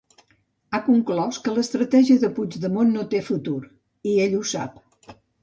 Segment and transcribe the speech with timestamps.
[0.69, 3.59] Ha conclòs que l'estratègia de Puigdemont no té futur,
[4.15, 4.83] i ell ho sap.